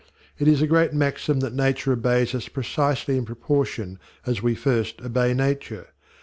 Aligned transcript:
It 0.39 0.47
is 0.47 0.63
a 0.63 0.65
great 0.65 0.93
maxim 0.93 1.41
that 1.41 1.53
Nature 1.53 1.91
obeys 1.93 2.33
us 2.33 2.47
precisely 2.47 3.19
in 3.19 3.23
proportion 3.23 3.99
as 4.25 4.41
we 4.41 4.55
first 4.55 4.99
obey 4.99 5.35
Nature. 5.35 5.89